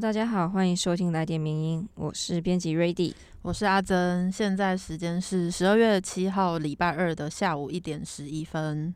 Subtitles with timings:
[0.00, 3.12] Hello，大家好，欢迎收听《来电名音》，我是编辑 Rady，
[3.42, 8.94] 我是阿珍，现在时间是十二月七号礼拜二的下午一点十一分。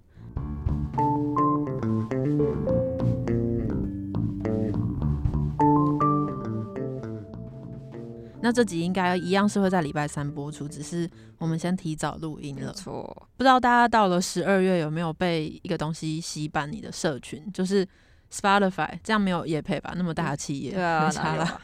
[8.41, 12.73] 那这集应该一样是会在礼拜三播出，只是我们先提早录音了。
[12.73, 17.87] 错，不知道大家到了十二月有没有被一个东西洗版你的社群，就是
[18.35, 19.95] Spotify，这样没有业配吧？
[19.97, 21.61] 那么大的企业，对啊，没差了。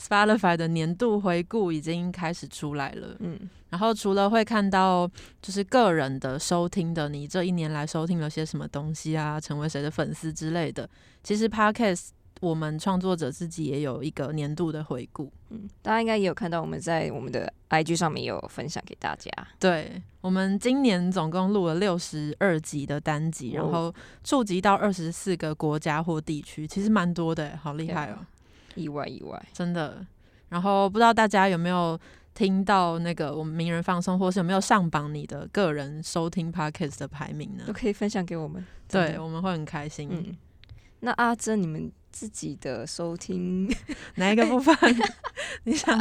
[0.00, 3.16] Spotify 的年度回顾已经开始出来了。
[3.18, 3.38] 嗯，
[3.70, 10.88] 然后除了会看到就是个人的收听的，你这一年来收听了些什么东西啊，成为谁的粉丝之类的，
[11.24, 12.10] 其实 Podcast。
[12.42, 19.30] 我们创作者自己也有一个年度的回顾，嗯，大家应该也有看到，我们在我们的 IG 上面有分享给大家。
[19.60, 28.18] 对，我们今年总共录了六十二集的单集，然后触及到二十四个国家或地区，其实蛮多的，好厉害哦！
[28.74, 30.04] 意外意外，真的。
[30.48, 31.96] 然后不知道大家有没有
[32.34, 37.62] 听到那个我们名人放松，或是有没有上榜你的个人收听 Podcast 的排名呢？
[37.68, 40.08] 都可以分享给我们，对，我们会很开心。
[40.10, 40.36] 嗯，
[40.98, 41.92] 那阿珍，你们？
[42.12, 43.68] 自己的收听
[44.16, 44.76] 哪一个部分？
[45.64, 45.98] 你想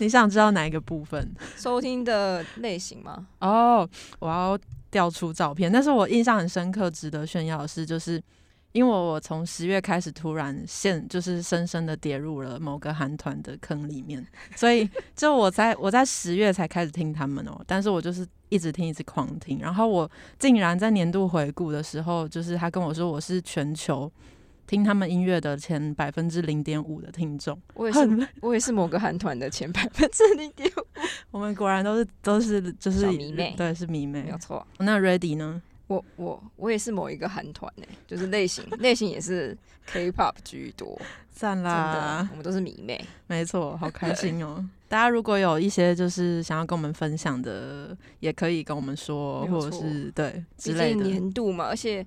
[0.00, 1.32] 你想知道哪一个部分？
[1.56, 3.28] 收听的类型吗？
[3.40, 4.58] 哦，我要
[4.90, 5.70] 调出照片。
[5.70, 8.20] 但是我印象很深刻、值得炫耀的是，就是
[8.72, 24.10] 因为我从十月开始突然陷，就是深深的跌入了某个韩团的坑里面， 所以就我在我在十月才开始听他们哦，但是我就是一直听一直狂听，然后我竟然在年度回顾的时候，就是他跟我说我是全球。
[24.72, 30.86] 听他们音乐的前百分之零点五的听众，我也是，我也是某个韩团的前百分之零点五。
[31.30, 34.66] 我们果然都是都是就是迷妹，对，是迷妹，没有错。
[34.78, 35.60] 那 Ready 呢？
[35.88, 40.98] 我我我也是某一个韩团诶，就是类型 类型也是 K-pop 居多，
[41.30, 42.26] 赞啦！
[42.30, 44.66] 我们都是迷妹，没错， 好开心哦。
[44.88, 52.06] 大家如果有一些就是想要跟我们分享的，也可以跟我们说，或者是对之类的年度嘛，而且。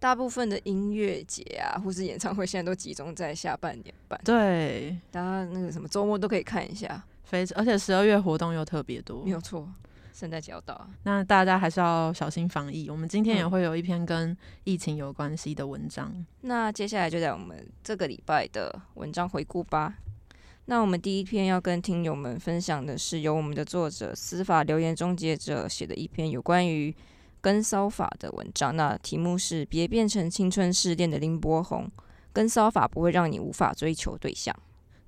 [0.00, 4.18] 大部分的音乐节啊，或是演唱会，现在都集中在下半年办。
[4.24, 7.04] 对，大家那个什么周末都可以看一下。
[7.22, 9.22] 非而且十二月活动又特别多。
[9.22, 9.68] 没有错，
[10.14, 12.88] 圣诞节要到，那大家还是要小心防疫。
[12.88, 14.34] 我们今天也会有一篇跟
[14.64, 16.12] 疫情有关系的文章。
[16.40, 19.98] 那接下来就在我们这个礼拜的文章回顾吧。
[20.64, 26.94] 那我们第一篇要跟听友们分享的是由我们的作者司法留言终结者写的一篇有关于。
[27.40, 31.90] 跟骚法的文章，那题目是“别变成青春试炼的林柏宏”，
[32.32, 34.54] 跟骚法不会让你无法追求对象。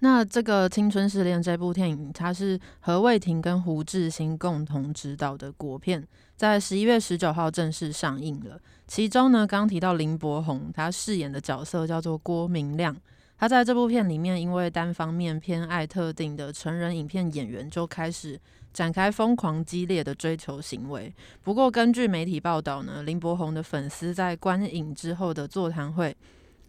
[0.01, 6.05] 那这个《青春试炼》这部电影，它是何卫廷跟胡志新共同执导的国片，
[6.35, 8.59] 在十一月十九号正式上映了。
[8.89, 12.97] 其中呢，刚提到林柏宏，他饰演的角色叫做郭明亮。
[13.39, 18.41] 他在这部片里面，因为单方面偏爱特定的成人影片演员，就开始。
[18.73, 21.13] 展开疯狂激烈的追求行为。
[21.43, 26.17] 不过，根据媒体报道呢，林柏宏的粉丝在观影之后的座谈会，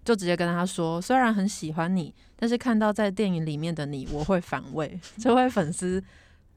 [0.04, 5.00] 就直接跟他说：“虽然很喜欢你，但是看到在电影里面的你，我会反胃。
[5.18, 6.04] ”这位粉丝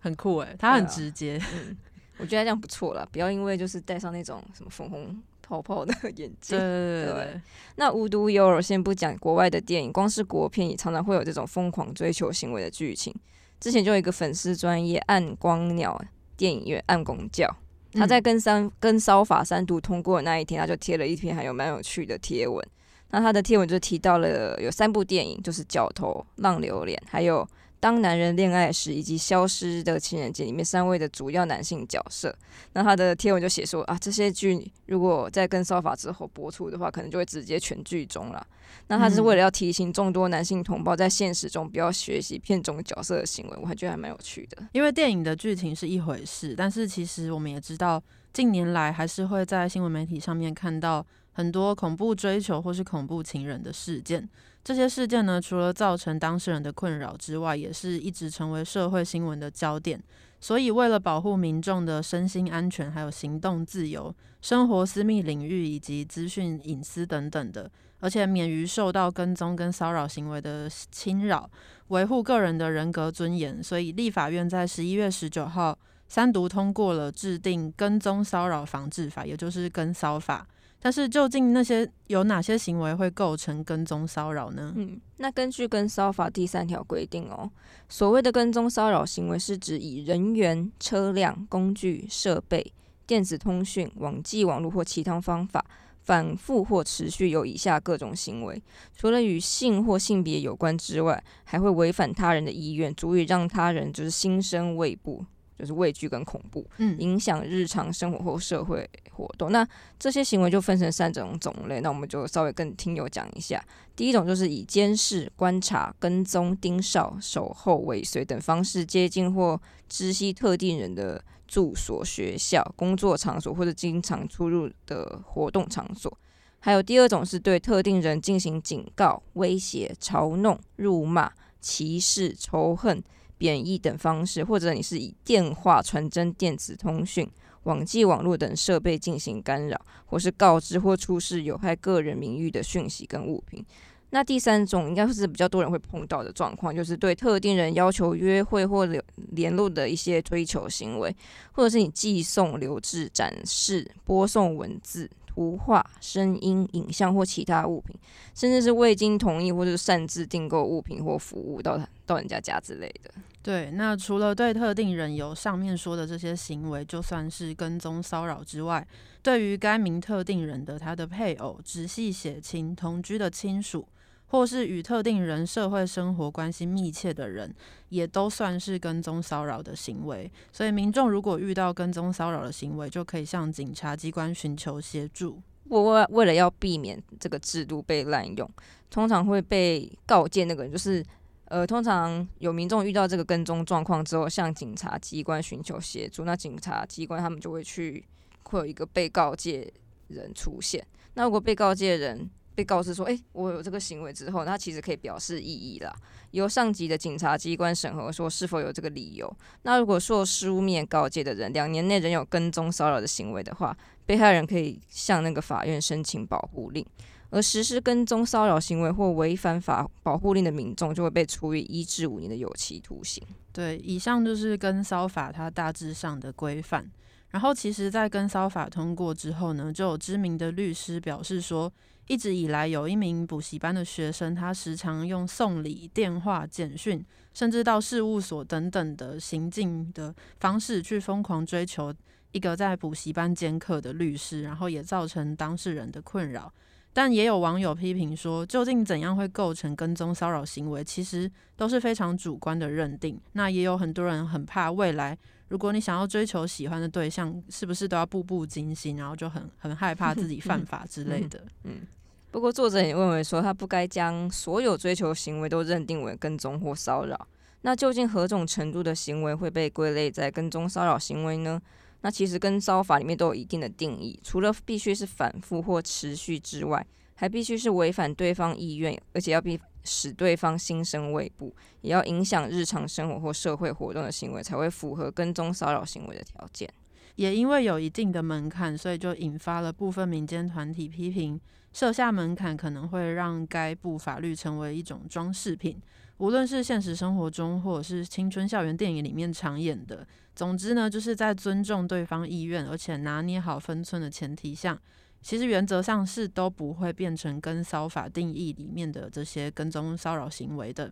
[0.00, 1.40] 很酷诶，他很直接。
[1.54, 1.76] 嗯，
[2.18, 6.58] 我觉得这样不错了，不要因为就是戴上那种什么粉红泡泡的眼镜。
[6.58, 7.40] 对对对。
[7.76, 13.14] 那无独有偶，先不讲国外的电影，光是国片也常常会有这种疯狂追求行为的剧情。
[13.60, 16.00] 之前就有一个粉丝专业暗光鸟
[16.36, 17.48] 电影院暗公教，
[17.92, 22.64] 他在跟三跟烧法三度通过的那一天，他就贴了一篇还有蛮有趣的贴文。
[23.10, 27.48] 那他的贴文就提到了有三部电影，就是《角头》《浪流连》还有。
[27.86, 32.36] 当男人恋爱时，以及消失的情人节里面三位的主要男性角色，
[32.72, 38.44] 那他的贴文就写说啊，这些剧如果在跟骚法之后播出的话，可能就会直接全剧终了。
[38.88, 44.66] 那他是为了要提醒众多男性同胞，在现实中不要学习片中角色的行为，我还觉得还蛮有趣的。
[44.72, 54.28] 因为电影的剧情是一回事，但是其实我们也知道，近年来还是会在新闻媒体上面看到很多恐怖追求或是恐怖情人的事件。
[54.66, 60.02] 这些事件呢，除了造成当事人的困扰之外，也是一直成为社会新闻的焦点。
[60.40, 64.12] 所以，为了保护民众的身心安全、还有行动自由、
[64.42, 67.70] 生活私密领域以及资讯隐私等等的，
[68.00, 71.48] 而且免于受到跟踪跟骚扰行为的侵扰，
[71.86, 80.44] 维护个人的人格尊严，所以立法院在十一月十九号三读通过了制定跟踪骚扰防治法，也就是跟骚法。
[80.80, 84.72] 但是究竟那些有哪些行为会构成跟踪骚扰呢？
[84.76, 87.50] 嗯，那根据跟骚法第三条规定哦，
[87.88, 92.72] 所谓的跟踪骚扰行为是指以人员、车辆、工具、设备、
[93.06, 95.64] 电子通讯、网际网络或其他方法
[96.04, 98.62] 反复或持续有以下各种行为，
[98.94, 105.24] 除了与性或性别有关之外，还会违反他人的意愿，足以让他人就是心生畏怖。
[105.58, 109.50] 就是畏惧跟恐怖，嗯，影响日常生活或社会活动。
[109.50, 109.66] 那
[109.98, 113.64] 这些行为就分成三种种类，那我们就稍微跟听友讲一下。
[113.94, 119.58] 第一种就是以监视、观察、跟踪、盯梢、守候、尾随等方式接近或
[119.88, 126.14] 知悉特定人的住所、学校、工作场所或者经常出入的活动场所。
[126.58, 133.02] 还有第二种是对特定人进行警告、威胁、嘲弄、辱骂、歧视、仇恨。
[133.38, 137.28] 贬义等方式，或者你是以电话、传真、电子通讯、
[137.64, 143.64] 网际网络等设备进行干扰，或是告知或出示有害个人名誉的讯息跟物品。
[144.10, 149.02] 那第三种应该是比较多人会碰到的状况，就是对特定人要求约会或联
[149.32, 151.14] 联络的一些追求行为，
[151.50, 155.10] 或者是你寄送、留置、展示、播送文字。
[155.36, 157.94] 图画、声音、影像或其他物品，
[158.34, 163.10] 甚至是未经同意或者擅自订购物品或服务到他到人家家之类的。
[163.42, 168.84] 对，那除了对特定人有上面说的这些行为，就算是跟踪骚扰之外，
[169.22, 173.86] 对于该名特定人的他的配偶、直系血亲、同居的亲属。
[174.28, 177.54] 或是与特定人社会生活关系密切的人，
[177.90, 180.30] 也都算是跟踪骚扰的行为。
[180.52, 185.40] 所以，民众如果遇到跟踪骚扰的行为，就可以向警察机关寻求协助。
[185.68, 188.48] 我为为了要避免这个制度被滥用，
[188.88, 191.04] 通常会被告诫那个人，就是
[191.46, 198.04] 呃，通常有民众遇到这个跟踪状况之后，向警察机关寻求协助，那警察机关他们就会去
[198.44, 199.72] 会有一个被告诫
[200.08, 200.84] 人出现。
[201.14, 205.94] 那如果被告诫人，被告知说：“哎，我有这个行为之后，那其实可以表示异议啦，
[206.30, 209.30] 由上级的警察机关审核，说是否有这个理由。
[209.62, 213.76] 那如果说书面告诫的人两年内仍有跟踪骚扰的行为的话，
[214.06, 216.82] 被害人可以向那个法院申请保护令，
[217.28, 223.22] 而实施跟踪骚扰行为或违反法保护令的民众，就会被处以一至五年的有期徒刑。
[223.52, 226.90] 对，以上就是跟骚法它大致上的规范。
[227.30, 231.70] 然后，其实，在跟骚法通过之后呢，就有知名的律师表示说。”
[232.06, 237.04] 一直以来，有一名补习班的学生，他时常用送礼、电话、简讯，
[237.34, 241.92] 甚至到事务所等等的行径的方式，去疯狂追求
[242.32, 246.52] 一个在补习班兼课的律师，然后也造成当事人的困扰。
[246.92, 253.20] 但也有网友批评说，究竟怎样会构成跟踪骚扰行为，其实都是非常主观的认定。
[253.32, 255.18] 那也有很多人很怕未来。
[255.48, 261.44] 如果你想要追求喜欢的对象，是不是都要步步惊心，然后就很很害怕自己犯法之类的？
[261.64, 261.86] 嗯，
[262.30, 267.28] 不过作者也认为说，他不该将所有追求行为都认定为跟踪或骚扰。
[267.62, 271.60] 那究竟何种程度的行为会被归类在跟踪骚扰行为呢？
[272.02, 279.58] 那其实跟骚法里面都有一定的定义，除了必须是反复或持续之外，还必须是违反对方意愿，而且要比。
[279.88, 286.68] 使对方心生畏怖，也要影响日常生活或社会活动的行为，才会符合跟踪骚扰行为的条件。
[287.14, 291.40] 也因为有一定的门槛，所以就引发了部分民间团体批评，
[291.76, 295.78] 设下门槛可能会让该部法律成为一种装饰品。
[296.16, 304.80] 无论是现实生活中，或者是青春校园电影里面常演的，总之呢，就是在尊重对方意愿，而且拿捏好分寸的前提下。
[305.20, 310.90] 其实原则上是都不会变成跟骚法定义里面的这些跟踪骚扰行为的，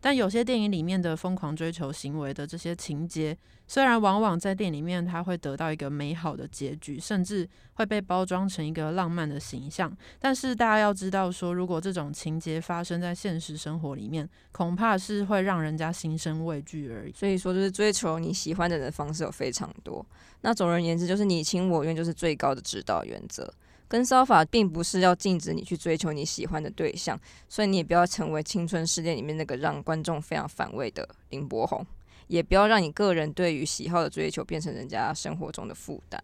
[0.00, 3.36] 但有些电影里面的疯狂追求行为的这些情节，
[3.66, 17.12] 虽然往往在电影里面它会得到一个美好的结局，甚至会被包装成一个浪漫的形象，但是大家要知道说，如果这种情节发生在现实生活里面，恐怕是会让人家心生畏惧而已。
[17.12, 20.04] 所以说，就是追求你喜欢的人方式有非常多。
[20.42, 23.52] 那总而言之，就是你情我愿就是最高的指导原则。
[23.88, 27.18] 跟骚法并不是要禁止你去追求你喜欢的对象，
[27.48, 31.84] 所以你也不要成为青春试炼里面那个让观众非常反胃的林柏宏，
[32.26, 36.22] 也不要让你个人对于喜好的追求变成人家生活中的负担。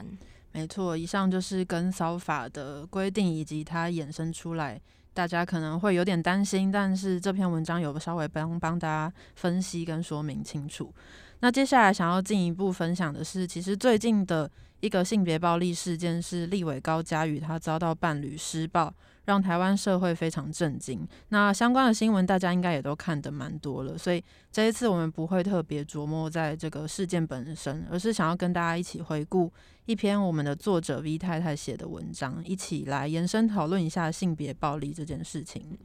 [0.52, 4.80] 没错，以上就是跟骚法的规定以及它衍生出来，
[5.12, 10.94] 大家可能会有点担心，但是这篇文章有稍微帮帮大家分析跟说明清楚。
[11.40, 14.48] 那接下来想要进一步分享的是，其实最近的
[14.84, 18.92] 一个性别暴力事件是立委高嘉瑜他遭到伴侣施暴，
[19.24, 21.08] 让台湾社会非常震惊。
[21.30, 24.22] 那相关的新闻大家应该也都看得蛮多了，所以
[24.52, 29.50] 这一次我们不会特别琢磨在这个事件本身，而是想要跟大家一起回顾
[29.86, 35.78] 一篇我们的作者 V 太太写的文章，一起来延伸讨论一下性别暴力这件事情。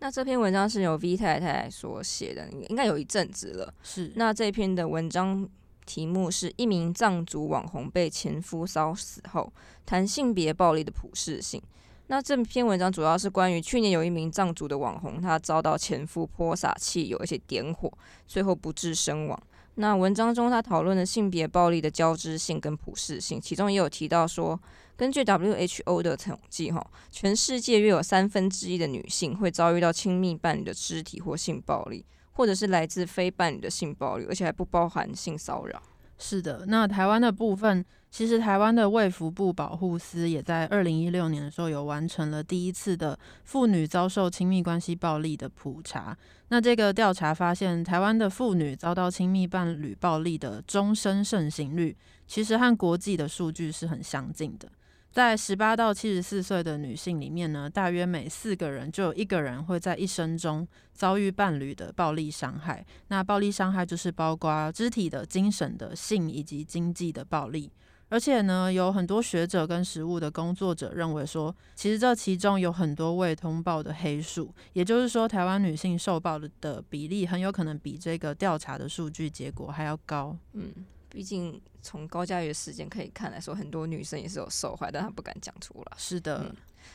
[0.00, 3.72] 那这篇文章是由 V 太太所写的，应该有一阵子了。
[3.82, 4.12] 是。
[4.16, 5.48] 那这篇的文章
[5.86, 9.52] 题目是一名藏族网红被前夫烧死后，
[9.84, 11.62] 谈性别暴力的普适性。
[12.08, 17.90] 那这篇文章主要是关于去年有一名藏族的网红，他遭到前夫泼洒汽油，而且点火，
[18.26, 19.42] 最后不治身亡。
[19.76, 24.60] 那文章中他讨论了性别暴力的交织性跟普适性，其中也有提到说，
[24.96, 35.82] 根据 WHO 的统计，哈，全世界约有三分之一的女性会遭遇到亲密伴侣的肢体或性暴力，或者是来自非伴侣的性暴力，而且还不包含性骚扰。
[36.16, 46.16] 是的，那台湾的部分，其实台湾的卫福部保护司也在二零一六年的时候有完成了第一次的妇女遭受亲密关系暴力的普查。
[46.48, 51.96] 那这个调查发现，台湾的妇女遭到亲密伴侣暴力的终身盛行率，
[52.28, 54.68] 其实和国际的数据是很相近的。
[55.14, 62.84] 在十八到七十四岁的女性里面呢，大约每四个人就有一个人会在一生中遭遇伴侣的暴力伤害。
[63.06, 67.70] 那暴力伤害就是包括肢体的、精神的、性以及经济的暴力。
[68.08, 80.36] 而且呢，有很多学者跟实务的工作者认为说，其实这其中有很多未通报的黑数，也就是说，台湾女性受暴的比例很有可能比这个调查的数据结果还要高。
[80.54, 80.72] 嗯。
[81.14, 85.92] 毕竟从高佳瑜的事件可以看来说，很多女生也是有受害，但她不敢讲出来。
[85.96, 86.52] 是的，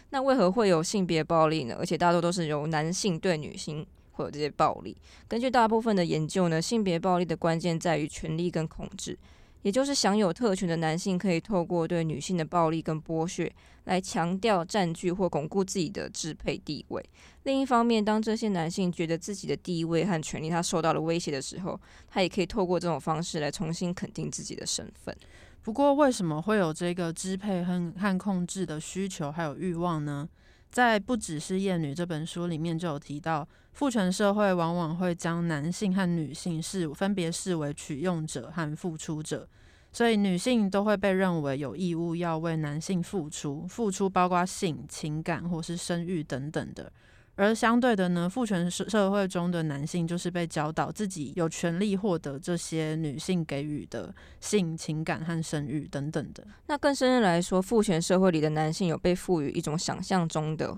[0.10, 1.76] 那为何会有性别暴力呢？
[1.80, 4.98] 而且大多都是由男性对女性会有这些暴力。
[5.28, 9.18] 根据大部分的研究呢，性别暴力的关键在于权力跟控制。
[9.62, 13.52] 也就是享有特权的男性可以透过对女性的暴力跟剥削，
[13.86, 17.04] 来强调占据或巩固自己的支配地位。
[17.44, 25.16] 另一方面，当这些男性觉得自己的地位和权利他受到了威胁的时候，他也可以透过这种方式来重新肯定自己的身份。
[25.62, 30.28] 不过，为什么会有这个支配和和控制的需求还有欲望呢？
[30.72, 39.48] 在《不只是厌女》这本书里面就有提到，父权社会往往会将男性和女性视分别视为取用者和付出者，
[39.92, 46.92] 所以女性都会被认为有义务要为男性付出，付出包括性、情感或是生育等等的。
[47.40, 56.46] 而相对的呢，父权社社会中的男性就是被教导自己有权利获得这些女性给予的性、情感和生育等等的。
[56.68, 60.78] 那更深入来说，父权社会里的男性有被赋予一种想象中的，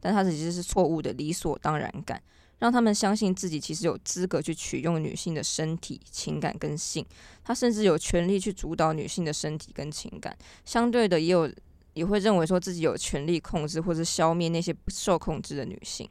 [0.00, 2.20] 但他其实是错误的理所当然感，
[2.58, 7.06] 让他们相信自己其实有资格去取用女性的身体、情感跟性，
[7.44, 10.36] 他甚至有权利去主导女性的身体跟情感。
[10.64, 11.48] 相对的，也有。
[11.92, 16.08] 也会认为说自己有权利控制或者消灭那些不受控制的女性，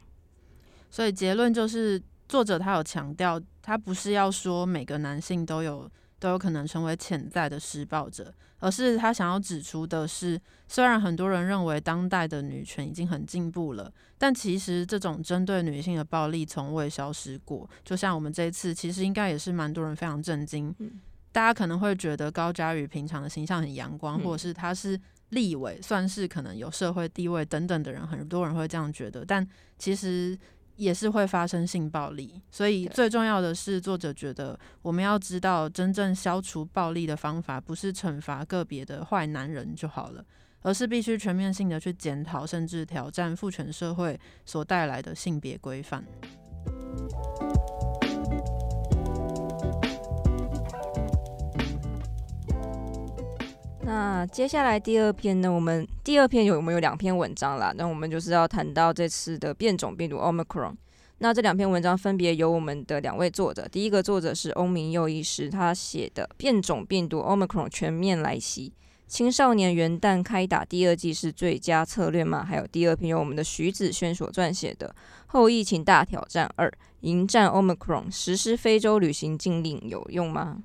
[0.90, 17.68] 所以结论就是作者他有强调，他不是要说每个男性都有都有可能成为潜在的施暴者，而是他想要指出的是，虽然很多人认为当代的女权已经很进步了，但其实这种针对女性的暴力从未消失过。
[17.82, 20.74] 就像我们这一次，其实应该也是蛮多人非常震惊，
[21.32, 25.00] 大家可能会觉得高佳宇平常的形象很阳光，或者是他是。
[25.30, 29.46] 立委算是可能有社会地位等等的人，很多人会这样觉得，但
[29.78, 30.38] 其实
[30.76, 32.40] 也是会发生性暴力。
[32.50, 40.24] 所以最重要的是，作者觉得我们要知道，真正消除暴力的方法，不是惩罚个别的坏男人就好了，
[40.62, 46.04] 而是必须全面性的去检讨，甚至挑战父权社会所带来的性别规范。
[53.82, 55.50] 那接下来第二篇呢？
[55.50, 57.72] 我们第二篇有我们有两篇文章啦。
[57.76, 60.74] 那我们就是要谈到这次的变种病毒 Omicron。
[61.18, 68.72] 那这两篇文章分别由我们的两位作者，第一个作者是欧明佑医师，他写的《变种病毒 Omicron 全面来袭：
[69.06, 74.88] 青少年元旦开打第二季是最佳策略吗？》还有第二篇由我们的徐子轩所撰写的
[75.26, 80.58] 《后疫情大挑战二：迎战 Omicron 实施非洲旅行禁令有用吗？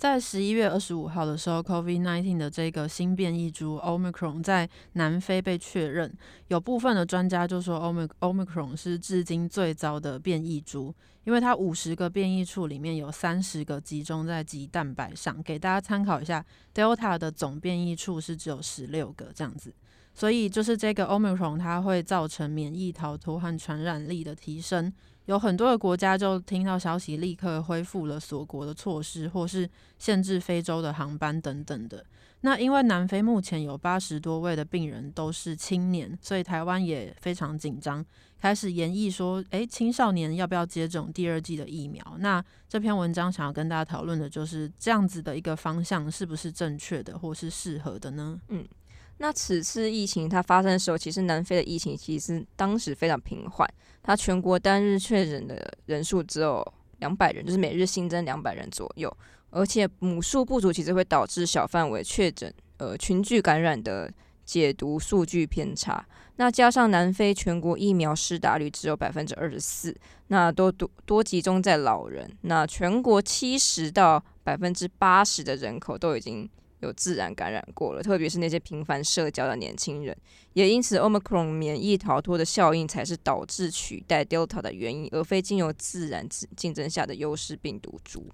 [0.00, 6.10] 在十一月二十五号的时候，COVID-19 的这个新变异株 Omicron 在南非被确认。
[6.48, 15.42] 有部分的专家就说，Omic Omicron 是至今最糟的变异株，因为它五十个变异处里面有三十个集中在肌蛋白上。
[15.42, 16.42] 给大家参考一下
[16.74, 19.70] ，Delta 的总变异处是只有十六个这样子。
[20.14, 24.90] 所以就是这个 Omicron 它会造成免疫逃脱和传染力的提升。
[25.30, 32.04] 有很多的国家就听到消息，立刻恢复了锁国的措施，或是限制非洲的航班等等的。
[32.40, 38.04] 那因为南非目前有八十多位的病人都是青年，所以台湾也非常紧张，
[38.40, 42.04] 开始研议说，诶，青少年要不要接种第二剂的疫苗？
[42.18, 48.40] 那这篇文章想要跟大家讨论的就是这样子的一个方向是不是正确的，或是适合的呢？
[48.48, 48.66] 嗯。
[49.22, 53.68] 那此次疫情它发生的时候，其实南非的疫情其实当时非常平缓，
[54.02, 56.66] 它全国单日确诊的人数只有
[57.00, 59.14] 两百人，就是每日新增两百人左右。
[59.50, 64.10] 而且母数不足其实会导致小范围确诊、呃群聚感染的
[64.44, 66.02] 解读数据偏差。
[66.36, 69.94] 那加上南非全国疫苗施打率只有百分之二十四，
[70.28, 72.30] 那都多多集中在老人。
[72.42, 76.48] 那全国七十到百分之八十的人口都已经
[76.80, 80.16] 有自然感染过了，特别是那些频繁社交的年轻人。
[80.54, 88.26] 也因此，Omicron 免疫逃脱的效应才是导致取代 Delta 的原因，而非经由自然竞争下的优势病毒株。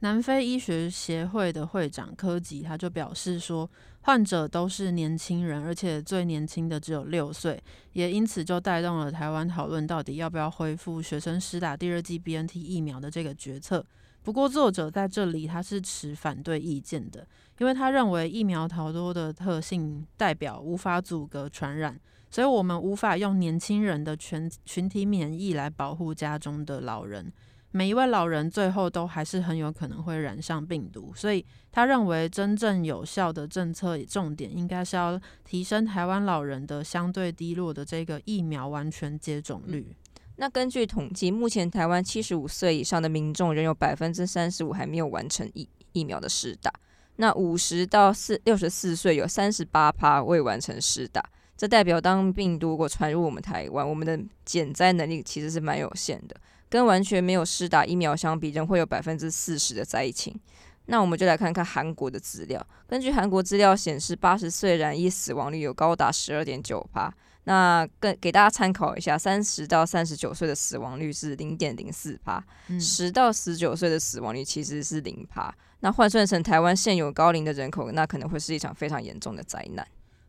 [0.00, 3.68] 南非医学协会的会长科吉他就表示说，
[4.02, 7.58] 患者都是年轻人，而且最年轻的只有六岁，
[7.94, 13.84] 也因此就带动了台湾讨论到底要不要恢复学生施打第二剂 BNT 疫苗的这个决策。
[14.22, 17.26] 不过，作者在这里他是持反对意见的，
[17.58, 21.98] 因为他认为疫苗逃脱的特性代表无法阻隔传染，
[22.30, 27.32] 所以我们无法用年轻人的全群体免疫来保护家中的老人。
[27.72, 39.94] 每一位老人最后都还是很有可能会染上病毒，所以他认为真正有效的政策重点应该是要提升台湾老人的相对低落的这个疫苗完全接种率。
[40.36, 46.72] 那根据统计，目前台湾七十五岁以上的民众仍有百分之三十五还没有完成疫疫苗的施打。
[47.16, 51.22] 那五十到四六十四岁有三十八趴未完成施打，
[51.56, 56.36] 这代表当病毒如果传入我们台湾，我们的减灾能力其实是蛮有限的，
[56.68, 60.38] 跟完全没有施打疫苗相比，仍会有百分之四十的灾情。
[60.86, 67.12] 那我们就来看看韩国的资料，根据韩国资料显示，八十岁染疫死亡率有高达十二点九趴。
[67.48, 72.44] 那更给大家参考一下，三十到三十九岁的死亡率是零点零四帕，
[72.78, 75.54] 十到十九岁的死亡率其实是零帕。
[75.80, 79.86] 那换算成台湾现有高龄的人口，那可能会是一场非常严重的灾难。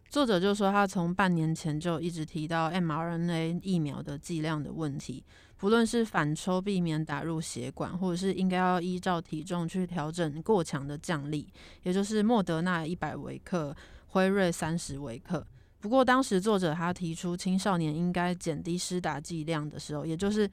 [0.09, 5.23] 作者就说，他从半年前就一直提到 mRNA 疫苗的剂量的问题，
[5.57, 11.47] 不论是反抽避免打入血管，或者是应该要依照体重去调整过强的降力，
[11.83, 13.75] 也就是莫德纳一百微克，
[14.07, 15.45] 辉瑞三十微克。
[15.79, 20.49] 不过，当时作者他提出青少年应该减低施打剂量的时候，也就是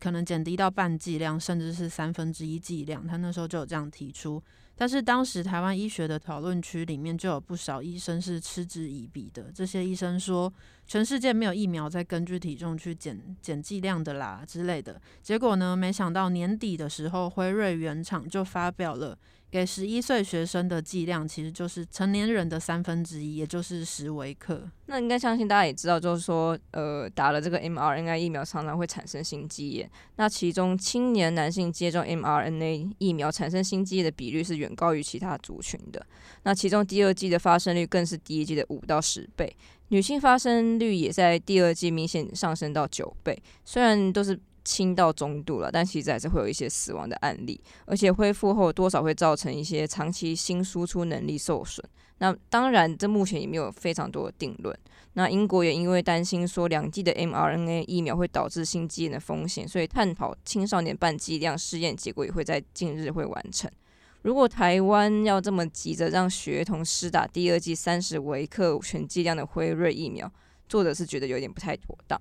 [0.00, 4.42] 可能减低到半剂量，甚至是三分之一剂量，他那时候就有这样提出。
[4.76, 9.50] 但是当时台湾医学的讨论区里面就有不少医生是嗤之以鼻的。
[9.52, 10.52] 这些医生说，
[10.86, 15.00] 全世界没有疫苗在根据体重去减减剂量的啦之类的。
[15.20, 19.18] 结果呢，没想到年底的时候，辉瑞原厂就发表了。
[19.50, 24.68] 给十一岁学生的剂量其实就是成年人的三分之一，也就是十微克。
[24.86, 29.90] 那应该相信大家也知道，就是说，呃，打了这个 mRNA 疫苗常常会产生心肌炎。
[30.16, 36.06] 那其中青年男性接种 mRNA 疫苗产生心肌炎的比率是远高于其他族群的。
[36.42, 39.50] 那其中第二季的发生率更是第一季的五到十倍，
[39.88, 43.42] 女性发生率也在第二季明显上升到九倍。
[43.64, 44.38] 虽然都是。
[44.68, 51.82] 轻到中度了，但其实还是会有一些死亡的案例，而且恢复后多少会造成一些长期心输出能力受损。
[52.18, 54.78] 那当然，这目前也没有非常多的定论。
[55.14, 63.70] 那英国也因为担心说两剂的 mRNA 疫苗会导致心肌炎的风险，所以探讨青少年半剂量试验结果也会在近日会完成。
[64.22, 70.30] 如果台湾要这么急着让学童施打第二剂三十微克全剂量的辉瑞疫苗，
[70.68, 72.20] 作者是觉得有点不太妥当。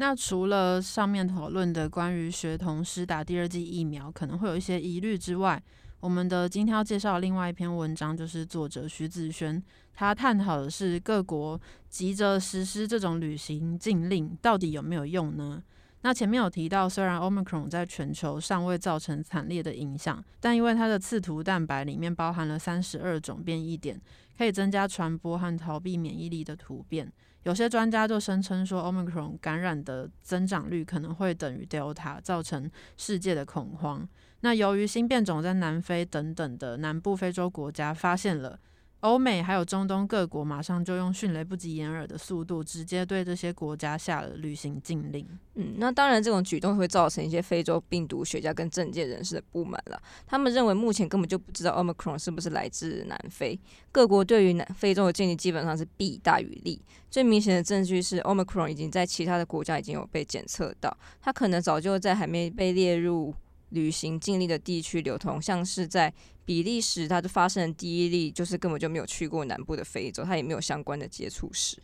[0.00, 5.62] 那除了上面讨论的关于学童施打第二剂疫苗可能会有一些疑虑之外，
[6.00, 11.60] 我们的今天要介绍另外一篇文章，就是作者徐子轩他探讨的是各国
[11.90, 15.62] 急着实施这种旅行禁令到底有没有用呢？
[16.00, 24.00] 那前面有提到，虽然 Omicron 在全球尚未造成惨烈的影响，但因为它的刺突蛋白里面包含了三十二种变异点，
[24.38, 27.12] 可以增加传播和逃避免疫力的突变。
[27.44, 34.08] 有些专家就声称说，Omicron 感染的增长率可能会等于 Delta，造成世界的恐慌。
[34.40, 38.58] 那由于新变种在南非等等的南部非洲国家发现了。
[39.00, 45.26] 欧美还有中东各国马上就用迅雷不及掩耳的速度，直接对这些国家下了旅行禁令。
[45.54, 50.00] 嗯，那当然，这种举动会造成一些非洲病毒学家跟政界人士的不满了。
[50.26, 53.58] 他们认为目前根本就不知道 Omicron 是不是来自南非。
[53.90, 56.80] 各国对于南非洲的建议基本上是弊大于利。
[57.10, 63.34] 最明显的证据是 Omicron 已经在其他的国家已经有被检测到，它可能早就在还没被列入。
[63.70, 66.12] 旅行禁令的地区流通，像是在
[66.44, 71.78] 比利时，它就发生的第一例，就是根本就没有去过南部的非洲，它也没有相关的接触史。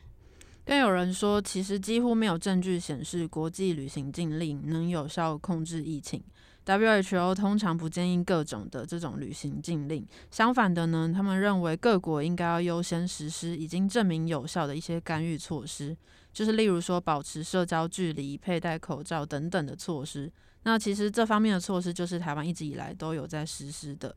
[0.65, 6.23] 更有人说，其实几乎没有证据显示国际旅行禁令能有效控制疫情。
[6.65, 15.97] WHO 通常不建议各种的这种旅行禁令，相反的呢，他们认为各国应该要优先实施已经证明有效的一些干预措施，
[16.33, 20.33] 就是例如说保持社交距离、佩戴口罩等等的措施。
[20.67, 24.13] 那其实这方面的措施就是台湾一直以来都有在实施的。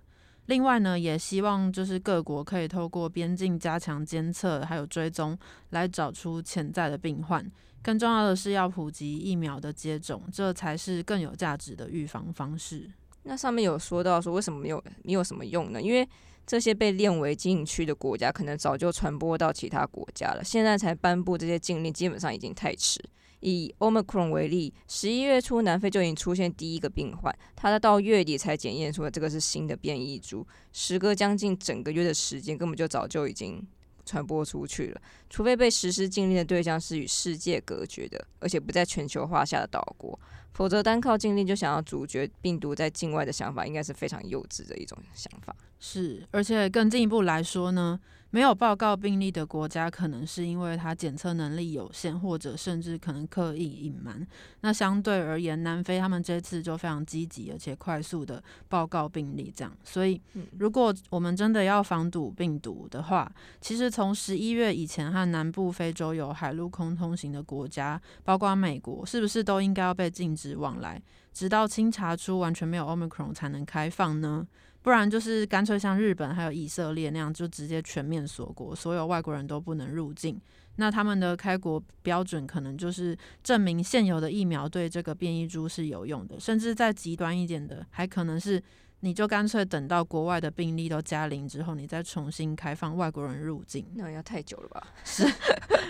[0.48, 5.38] 另外呢，也希望就是各国可以透过边境加强监测还有追踪，
[5.70, 7.46] 来找出潜在的病患。
[7.84, 12.90] 更重要的是要普及疫苗的接种，这才是更有价值的预防方式。
[13.22, 15.80] 那上面有说到说为什么没有没有什么用呢？
[15.80, 16.10] 因为
[16.48, 23.00] 这些被列为禁区的国家，可能早就传播到其他国家了，现在才颁布这些禁令，基本上已经太迟。
[23.42, 33.66] 以 Omicron 为例，十一月初南非就已经出现第一个病患，他到月底才检验出了这个是新的变异株，时隔将近整个月的时间，根本就早就已经
[34.06, 35.02] 传播出去了。
[35.30, 40.20] 除非被实施禁令的对象是与世界隔绝的，而且不在全球化下的岛国，
[40.60, 45.56] 否则单靠禁令就想要阻绝病毒在境外的想法，应该是非常幼稚的一种想法。
[45.80, 47.98] 是，而且更进一步来说呢？
[48.32, 54.24] 没有报告病例的国家，可能是因为它检测能力有限，或者甚至可能刻意隐瞒。
[54.62, 59.76] 那相对而言，南非他们这次就非常积极，而且快速的报告病例，这样。
[59.84, 60.22] 所以，
[60.60, 71.02] 如果我们真的要防堵病毒的话，其实从十一月以前和南部非洲有海陆空通行的国家，包括美国，是不是都应该要被禁止往来，
[71.34, 74.48] 直到清查出完全没有 omicron 才能开放呢？
[74.82, 80.40] 不然就是干脆像日本还有以色列那样，就直接全面锁国，所有外国人都不能入境。
[80.78, 88.64] 那他们的开国标准可能就是证明现有的疫苗对这个变异株是有用的，甚至再极端一点的，还可能是
[89.02, 93.86] 你就干脆等到国外的病例都加零之后，你再重新开放外国人入境。
[93.96, 94.88] 那要太久了吧？
[95.04, 95.26] 是。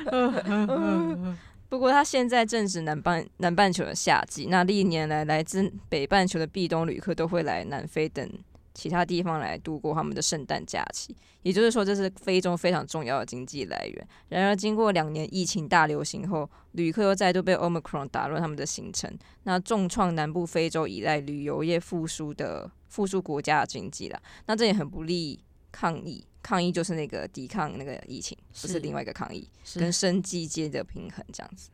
[1.70, 8.30] 不过他现在正值南半南半球的夏季，那历年来来自北半球的避冬旅客都会来南非等。
[8.72, 14.08] 其他地方来度过他们的圣诞假期，也就是说，这是非洲非常重要的经济来源。
[14.30, 19.12] 然而，经过两年疫情大流行后，旅客又再度被 Omicron 打乱他们的行程，
[19.44, 24.22] 那重创南部非洲依赖旅游业复苏的复苏国家的经济了。
[24.46, 25.38] 那这也很不利
[25.72, 31.70] 抗疫，抗疫就是那个抵抗那个疫情，不是另外一个抗疫，跟生计间的平衡这样子。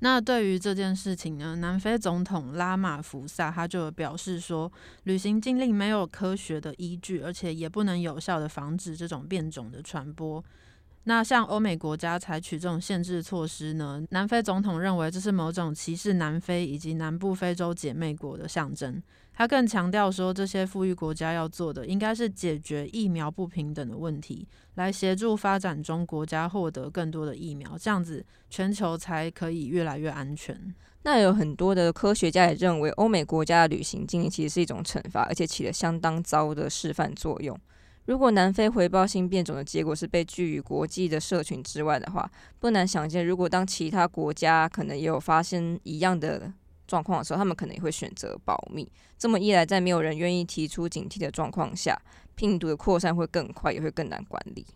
[0.00, 4.70] 那对于这件事情呢，南非总统拉马福萨他就表示说，
[5.04, 10.44] 旅行禁令没有科学的依据，而且也不能有效的防止这种变种的传播。
[11.04, 19.02] 那像欧美国家采取这种限制措施呢，南非总统认为这是某种歧视南非以及南部非洲姐妹国的象征。
[19.38, 30.74] 他更强调说，这些富裕国家要做的应该是解决疫苗不平等的问题，来协助发展中国家获得更多的疫苗，这样子全球才可以越来越安全。
[31.04, 37.56] 那有很多的科学家也认为，欧美国家的旅行禁令其实是一种惩罚，而且起了相当糟的示范作用。
[38.06, 46.52] 如果南非回报新变种的结果是被拒于国际的社群之外的话，不难想见，如果当其他国家可能也有发现一样的。
[46.88, 48.90] 状况的时候，他们可能也会选择保密。
[49.16, 51.96] 这么一来，在没有人愿意提出警惕的状况下，
[52.34, 54.66] 病毒的扩散会更快，也会更难管理。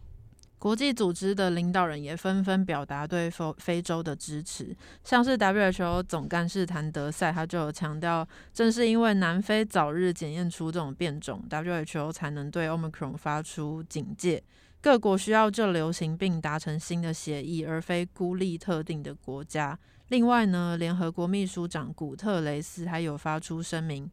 [0.59, 14.41] 国际组织的领导人也纷纷表达对非非洲的支持，像是 WHO 总干事谭德赛，他就有强调，正是因为南非早日检验出这种变种，WHO 才能对 Omicron 发出警戒。
[14.81, 19.77] 各国需要就流行病达成新的协议，而非孤立特定的国家。
[20.13, 24.11] 另外呢，联合国秘书长古特雷斯还有发出声明，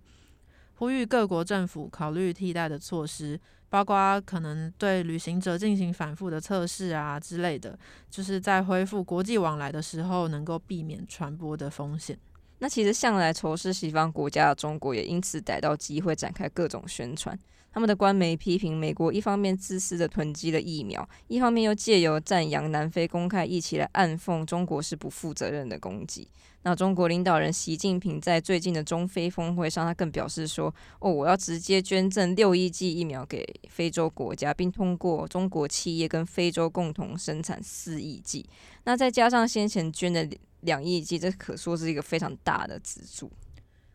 [0.75, 7.77] 呼吁各国政府考虑替代的措施，包括可能对旅行者进行反复的测试啊之类的，
[8.09, 12.17] 就是在恢复国际往来的时候能够避免传播的风险。
[12.59, 17.37] 那其实向来仇视西方国家的中国，也因此逮到机会展开各种宣传。
[17.71, 26.27] 他们的官媒批评美国一方面自私的囤积了疫苗，一方面又借由赞扬南非公开一起来暗讽中国是不负责任的攻击。
[26.63, 38.45] 那中国领导人习近平在最近的中非峰会上，他更表示说：“哦，我要直接捐赠六亿剂疫苗给非洲国家，并通过中国企业跟非洲共同生产四亿剂。
[38.83, 40.27] 那再加上先前捐的
[40.61, 43.31] 两亿剂，这可说是一个非常大的资助。”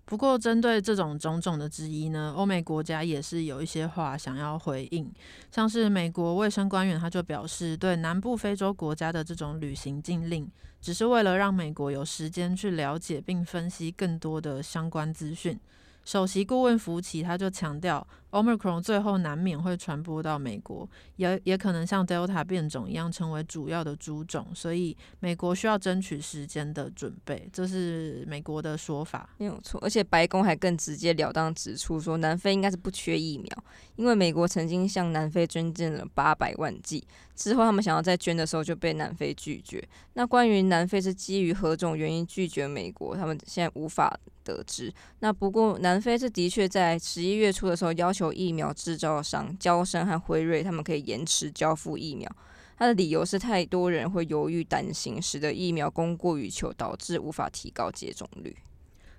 [0.06, 5.10] 不过，针对这种种种的质疑呢，欧美国家也是有一些话想要回应。
[5.50, 10.46] 像是美国卫生官员，他就表示，对南部非洲国家的这种旅行禁令，
[10.80, 15.58] 只是为了让美国有时间去了解并分析更多的相关资讯。
[16.04, 29.80] 首席顾问福奇他就强调，Omicron 最后难免会传播到美国，也也可能像 Delta 变种一样成为主要的株种，所以美国需要争取时间的准备，这是美国的说法，没有错。
[29.82, 33.64] 而且白宫还更直截了当指出说，南非应该是不缺疫苗，
[33.96, 37.02] 因为美国曾经向南非捐赠了八百万剂，
[37.34, 39.82] 之后他们想要再捐的时候就被南非拒绝。
[40.14, 44.92] 那关于南非是基于何种原因拒绝美国，他们现在无法得知。
[45.18, 52.30] 那不过南非是的确在十一月初的时候要求疫苗制造商交生和辉瑞他们可以延迟交付疫苗。
[52.76, 58.56] 他的理由是太多人会犹豫担心，使得疫苗供过于求，导致无法提高接种率。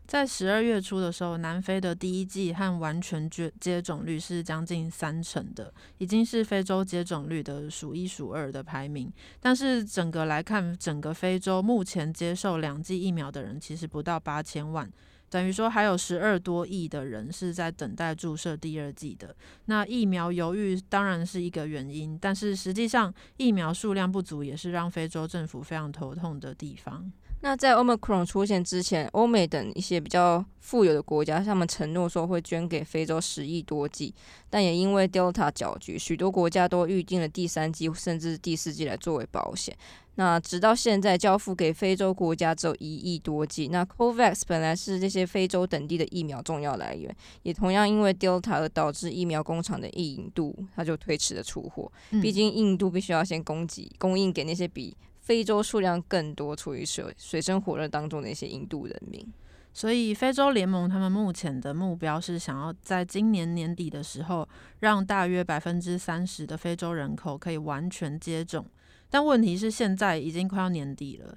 [0.08, 9.12] 在十二月初的时候，南非的第一季和完全接接种率是将近三成的，已经是非洲接种率的数一数二的排名。
[9.40, 14.88] 但是整个来看，整个非洲目前接受两剂疫苗的人其实不到八千万，
[15.28, 19.36] 等于说还有十二多亿的人是在等待注射第二剂的。
[19.66, 27.12] 那疫苗犹豫当然是一个原因，但是实际上疫苗数量不足也是让非洲政府非常头痛的地方。
[27.42, 34.14] 那在 Omicron 出现之前，欧美等一些比较富有的国家，他们承诺说会捐给非洲十亿多剂，
[34.50, 39.76] 但也因为 Delta 搅局，许多国家都预定了第三剂甚至第四剂来作为保险。
[40.16, 43.68] 那直到现在，交付给非洲国家只有一亿多剂。
[43.68, 51.92] 那 COVAX 本来是这些非洲等地的疫苗重要来源，也同样因为 Delta 而导致疫苗工厂的印度，它就推迟了出货。
[52.22, 54.96] 毕竟印度必须要先供给供应给那些比
[55.26, 59.28] 非洲数量更多、处于水水深火热当中的一些印度人民，
[59.74, 64.48] 所以非洲联盟他们目前的目标是想要在今年年底的时候，
[64.82, 68.64] 让大约百分之三十的非洲人口可以完全接种。
[69.10, 71.36] 但问题是，现在已经快要年底了。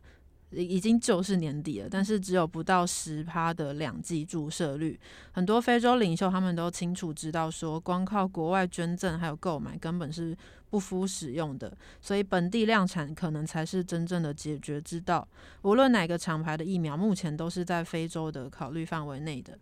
[0.51, 4.99] 已经就是年底了，但是只有不到十趴的两剂注射率。
[5.33, 10.37] 很多非洲领袖他们都清楚知道，说光靠国外捐赠还有购买根本是
[10.71, 15.27] 不敷使用的，所以本地量产可能才是真正的解决之道。
[15.63, 19.59] 无论哪个厂牌的疫苗，目前都是在非洲的考虑范围内的。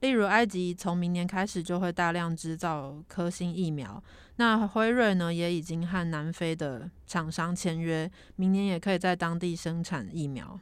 [0.00, 4.02] 例如，埃及从明年开始就会大量制造科兴疫苗。
[4.36, 10.58] 那辉瑞呢，也已经和南非的厂商签约，明年也可以在当地生产疫苗。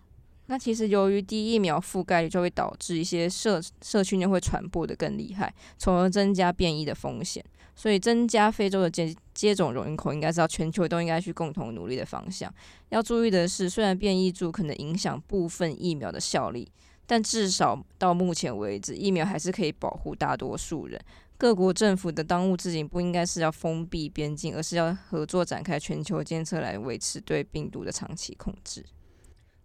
[0.46, 7.44] 那其实由于低疫苗覆盖率，就会导致一些社社区内会传播的更厉害，从而增加变异的风险。
[7.74, 12.50] 所以，增加非洲的接接种人口，应该是要全球都应该去共同努力的方向。
[12.88, 16.66] 要注意的是，虽然变异株可能影响部分疫苗的效力。
[17.06, 21.00] 但至少到目前为止，疫苗还是可以保护大多数人。
[21.38, 28.84] 各国政府的当务之急不应该是要封闭边境，而是要合作展开全球监测，来维持对病毒的长期控制。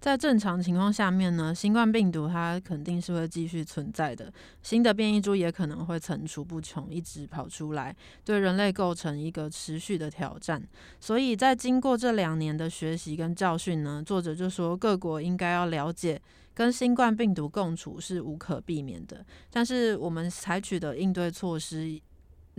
[0.01, 4.33] 在正常情况下面呢，新冠病毒它肯定是会继续存在的，
[4.63, 10.61] 新的变异株也可能会层出不穷，一直跑出来，对人类构成一个持续的挑战。
[10.99, 16.19] 所以在经过这两年的学习跟教训呢，作者就说各国应该要了解。
[16.53, 21.97] 跟新冠病毒共处是无可避免的，但是我们采取的应对措施，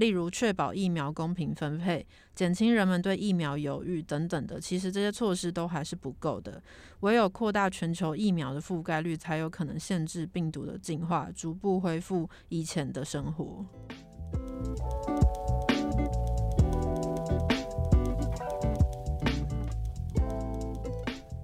[0.03, 6.61] 例如确保疫苗公平分配、减轻人们对疫苗犹豫等等的，其实这些措施都还是不够的。
[7.03, 13.65] 唯有扩大全球疫苗的覆盖率，才有可能限制病毒的进化，逐步恢复以前的生活。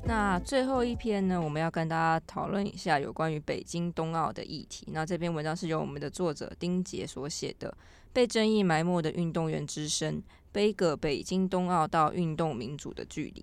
[0.05, 4.89] 那最后一篇呢，我们要跟大家讨论一下有关于北京冬奥的议题。
[4.91, 7.69] 那这篇文章是由我们的作者丁杰所写的，
[8.19, 13.41] 《被争议埋没的运动员之声：背个北京冬奥到运动民主的距离》。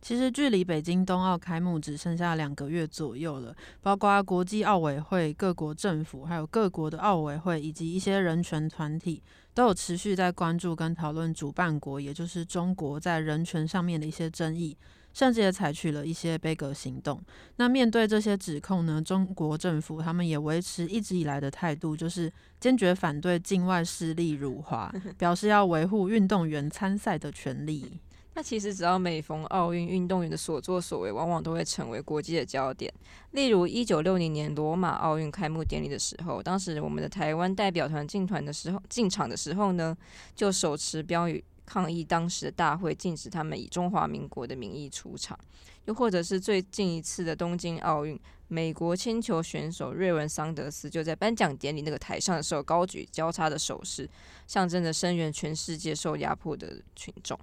[0.00, 14.74] 其实距离北京冬奥开幕只剩下两个月左右了，包括国际奥委会、各国政府，还有各国的奥委会以及一些人权团体，都有持续在关注跟讨论主办国，也就是中国在人权上面的一些争议。
[15.16, 17.18] 甚至也采取了一些悲格行动。
[17.56, 19.00] 那面对这些指控呢？
[19.00, 27.98] 中国政府他们也维持一直以来的态度，就是坚决反对境外势力辱华， 表示要维护运动员参赛的权利。
[28.36, 32.92] 那其实只要每逢奥运，运动员的所作所为往往都会成为国际的焦点。
[33.30, 39.96] 例如一九六零年罗马奥运开幕典礼的时候，当时我们的台湾代表团进团的时候，进场的时候呢，
[40.34, 41.42] 就手持标语。
[41.66, 45.38] 抗议当时的大会禁止他们以中华民国的名义出场，
[45.84, 54.08] 又或者是最近一次的东京奥运，美国铅球选手瑞文桑德斯就在颁奖典礼那个台上的时候高举交叉的手势，
[54.46, 57.38] 象征着声援全世界受压迫的群众。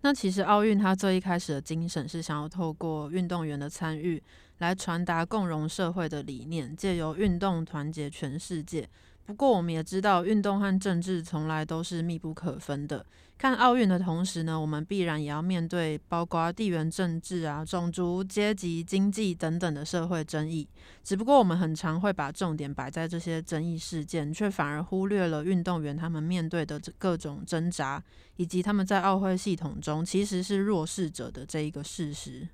[0.00, 4.22] 那其实奥运它最一开始的精神是想要透过运动员的参与
[4.58, 8.88] 来传达共荣社会的理念，借由运动团结全世界。
[9.24, 13.04] 不过我们也知道，运动和政治从来都是密不可分的。
[13.38, 20.66] 看奥运的同时呢，我们必然也要面对包括地缘政治啊、种族、阶级、经济等等的社会争议。
[21.04, 28.02] 只不过我们很常会把重点摆在这些争议事件，却反而忽略了运动员他们面对的各种挣扎，
[28.34, 32.48] 以及他们在奥会系统中其实是弱势者的这一个事实。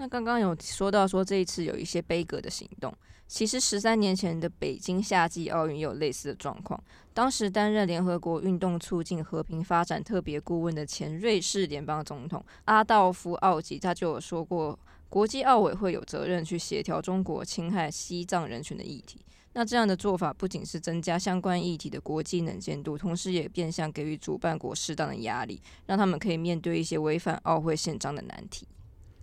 [0.00, 2.94] 那刚刚有说到说这一次有一些悲歌的行动，
[3.26, 6.80] 其实十三年前的北京夏季奥运也有类似的状况。
[7.12, 19.18] 当时担任联合国运动促进和平发展特别顾问的前瑞士联邦总统阿道夫·奥吉，他就有说过，国际奥委会有责任去协调中国侵害西藏人权的议题。
[19.54, 28.68] 那这样的做法不仅是增加相关议题的国际能见度，同时也变相给予主办国适当的压力，让他们可以面对一些违反奥会宪章的难题。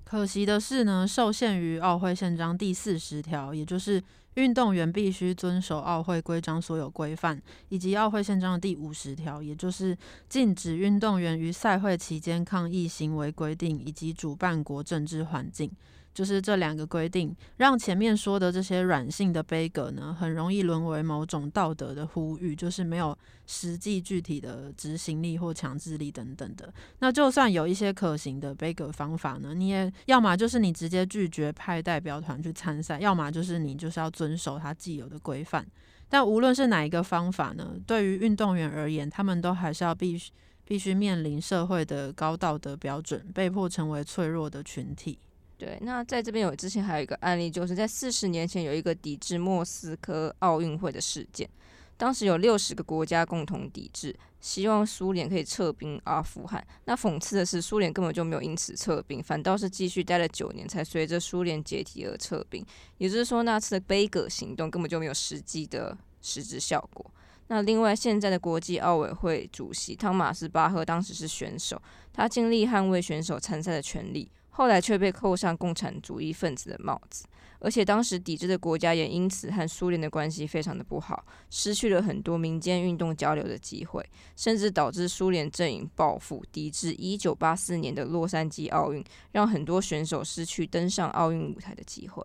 [0.06, 4.02] 可惜的是呢，受限于奥会宪章第四十条，也就是
[4.36, 9.98] 运动员必须遵守奥会规章所有规范，以及奥会宪章的第五十条，也就是
[10.30, 15.72] 禁止运动员于赛会期间抗议行为规定，以及主办国政治环境。
[16.16, 26.74] 就是这两个规定，让前面说的这些软性的悲歌呢，很容易沦为某种道德的呼吁，就是没有实际具体的执行力或强制力等等的。
[27.00, 35.68] 那就算有一些可行的悲歌方法呢，你也要么就是你直接拒绝派代表团去参赛，要么就是你就是要遵守它既有的规范。
[36.08, 40.32] 但无论是哪一个方法呢，对于运动员而言，他们都还是要必须
[40.64, 45.20] 必须面临社会的高道德标准，被迫成为脆弱的群体。
[45.58, 51.50] 对，那在这边有之前还有一个案例，就是在四十年前有一个抵制莫斯科奥运会的事件，
[51.96, 56.62] 当时有六十个国家共同抵制，希望苏联可以撤兵阿富汗。
[56.84, 62.66] 那讽刺的是，苏联根本就没有因此撤兵，反倒是继续待了九年，才随着苏联解体而撤兵。
[62.98, 67.10] 也就是说，那次的悲歌行动根本就没有实际的实质效果。
[67.48, 74.30] 那另外，现在的国际奥委会主席汤马斯巴赫当时是选手，他尽力捍卫选手参赛的权利。
[74.58, 77.26] 后来却被扣上共产主义分子的帽子，
[77.60, 84.02] 而且当时抵制的国家也因此和苏联的关系非常的不好，失去了很多民间运动交流的机会，
[84.38, 92.24] 甚至导致苏联阵营报复，抵制一九八四年的洛杉矶奥运，让很多选手失去登上奥运舞台的机会。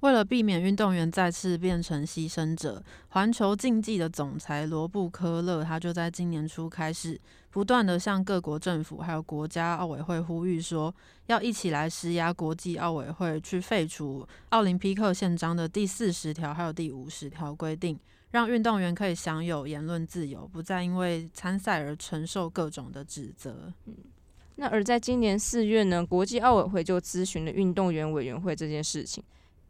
[0.00, 7.18] 为了避免运动员再次变成牺牲者，环球竞技的总裁罗布科勒他就在今年初开始，
[7.52, 10.92] 不断的向各国政府还有国家奥委会呼吁说，
[11.26, 23.70] 要一起来施压国际奥委会去废除奥林匹克宪章的第四十条还有第五十条规定，让运动员可以享有言论自由，不再因为参赛而承受各种的指责。
[23.84, 23.94] 嗯，
[24.56, 29.22] 那而在今年四月呢，国际奥委会就咨询了运动员委员会这件事情。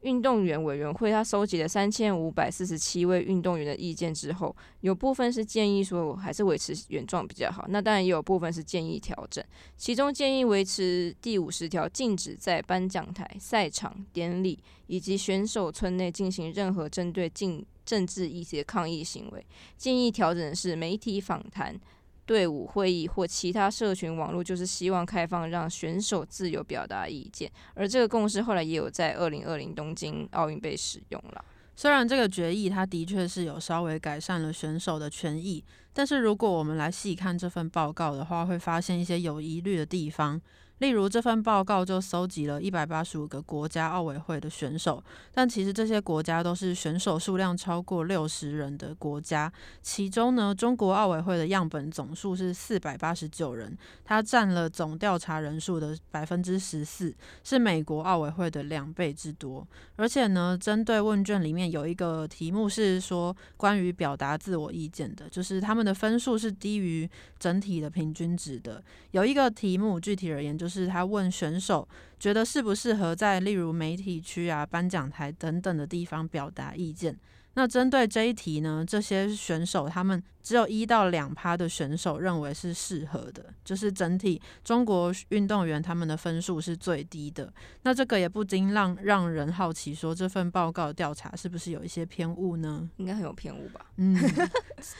[0.03, 9.45] 运动员委员会他收集了三千五百四十七位运动员的意见之后，有部分是建议说还是维持原状比较好，那当然也有部分是建议调整。
[9.77, 19.47] 其中建议维持第五十条，禁止在颁奖台、赛场、典礼以及选手村内进行任何针对政政治一些抗议行为。
[19.77, 21.81] 建议调整的是媒体访谈。
[22.25, 31.45] 队伍会议或其他社群网络，就是希望开放让选手自由表达意见，而这个共识后来也有在二零二零东京奥运被使用了。
[31.75, 40.41] 虽然这个决议它的确是有稍微改善了选手的权益，但是如果我们来细看这份报告的话，会发现一些有疑虑的地方。
[40.83, 45.01] 例如这份报告就搜集了一百八十五个国家奥委会的选手，
[45.33, 49.51] 但其实这些国家都是选手数量超过六十人的国家。
[49.81, 57.15] 其中呢，中国奥委会的样本总数是四百八十九人，它占了总调查人数的百分之十四，
[57.45, 59.65] 是美国奥委会的两倍之多。
[59.95, 68.83] 而且呢，针对问卷里面有一个题目是说关于表达自我意见的，就是他们的分数是低于整体的平均值的。
[69.13, 70.72] 有一个题目具体而言就是。
[70.73, 71.87] 是他问选手
[72.19, 77.17] 觉得适不适合在例如媒体区啊、颁奖台等等的地方表达意见。
[77.55, 87.53] 那针对这一题呢，这些选手他们只有一到两趴的选手认为是适合的，就是整体中国运动员他们的分数是最低的。
[87.83, 92.89] 那这个也不禁让让人好奇，说这份报告调查是不是有一些偏误呢？
[92.97, 93.85] 应该很有偏误吧？
[93.99, 94.19] 嗯，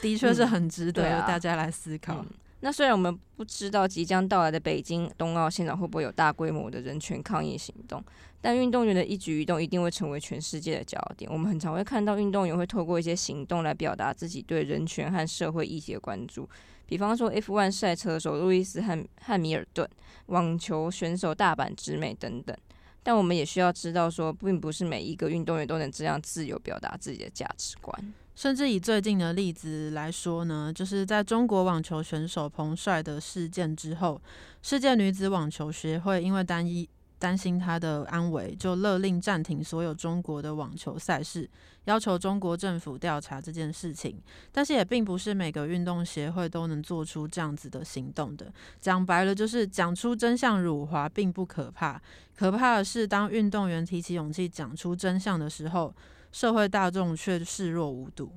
[0.03, 2.23] 的确是很值得大家来思考。
[2.63, 8.01] 那虽然我们不知道即将到来的北京冬奥现场会不会有大规模的人权抗议行动，
[8.39, 11.29] 但运动员的一举一动一定会成为全世界的焦点。
[11.29, 16.47] 我们很常会看到运动员会透过一些行动来表达自己对人权和社会议题的关注，
[16.85, 19.85] 比方说 F1 赛车手路易斯汉汉密尔顿、
[20.27, 22.55] 网球选手大阪直美等等。
[23.03, 28.13] 但我们也需要知道，说并不是每一个运动员都能这样自由表达自己的价值观。
[28.35, 34.19] 甚至以最近的例子来说呢，就是在中国网球选手彭帅的事件之后，
[34.63, 36.89] 世界女子网球协会因为单一
[37.23, 41.49] 担心他的安危，就勒令暂停所有中国的网球赛事，
[41.85, 44.21] 要求中国政府调查这件事情。
[44.51, 48.51] 但是也并不是每个运动协会都能做出这样子的行动的。
[48.81, 52.01] 讲白了，就是讲出真相辱华并不可怕，
[52.35, 55.95] 可怕的是当运动员提起勇气讲出真相的时候。
[56.33, 58.31] 社会大众却视若无睹。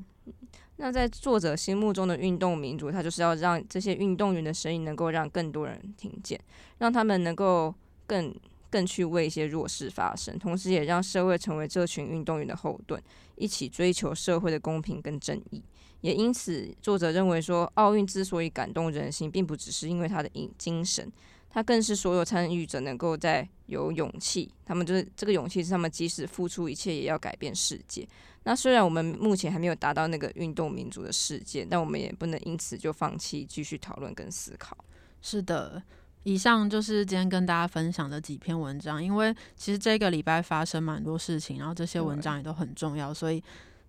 [0.77, 6.39] 那在作者心目中的运动民主，他就是要让这些运动员的声音能够让更多人听见，
[6.77, 7.75] 让他们能够
[8.07, 8.35] 更
[8.71, 13.03] 更去为一些弱势发声，同时也让社会成为这群运动员的后盾，
[13.37, 15.63] 一起追求社会的公平跟正义。
[16.03, 21.11] 也因此，作者认为说，奥运之所以感动人心，并不只是因为他的精精神。
[21.49, 28.07] 他更是所有参与者能够在有勇气，他们就是这个勇气是他们即使付出一切也要改变世界。
[28.43, 34.77] 那虽然我们目前还没有达到那个运动民族的世界，但我们也不能因此就放弃继续讨论跟思考。
[35.23, 35.83] 是的，
[36.27, 39.03] 以上就是今天跟大家分享的几篇文章。
[39.03, 43.41] 因为其实这个礼拜发生蛮多事情，然后这些文章也都很重要，所以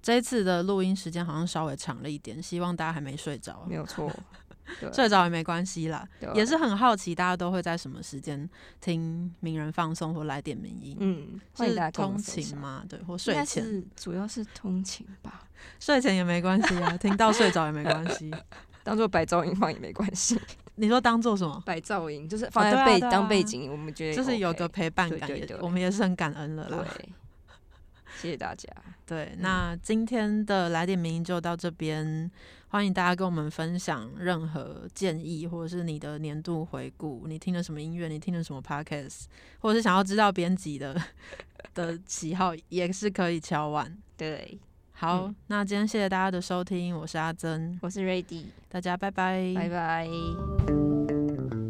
[0.04, 2.42] 这一次的录音时间好像稍微长了一点。
[2.42, 4.12] 希望大家还没睡着，没有错。
[4.94, 8.48] 睡着也没关系啦，也是很好奇，大家都会在什么时间
[8.82, 10.98] 听名人放送或来点名音？
[11.00, 12.84] 嗯，是通勤吗？
[12.88, 13.84] 对，或睡前？
[13.96, 15.48] 主要是通勤吧，
[15.80, 18.30] 睡前也没关系啊，听到睡着也没关系，
[18.84, 20.38] 当做白噪音放也没关系。
[20.78, 21.62] 你说当做什么？
[21.66, 26.86] 摆噪音就是放在背当背景，我们觉得就是有个陪伴感，我们也是很感恩了啦。
[28.20, 28.68] 谢谢大家。
[29.06, 32.30] 对，那今天的来点名就到这边，
[32.70, 39.26] 欢迎大家跟我们分享任何建议，或者是你的年度回顾，你听了什么音乐，你听了什么 podcast，
[39.60, 41.00] 或者是想要知道编辑的
[41.76, 43.96] 的喜好，也是可以敲完。
[44.18, 44.60] 对，
[45.00, 50.10] 好，那今天谢谢大家的收听，我是阿珍，我是 Ready，大家拜拜，拜拜。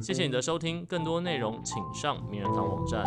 [0.02, 3.04] 谢谢你的收听，更多内容请上名人堂网站。